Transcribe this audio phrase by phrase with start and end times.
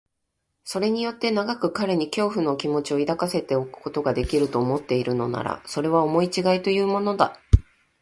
[0.63, 7.39] それによって長く彼に恐怖の気持を抱かせておくことができる、と思っているのなら、それは思いちがいというものだ。